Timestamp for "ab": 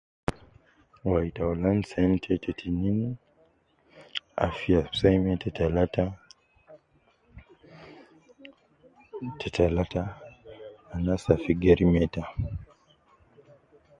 4.85-4.91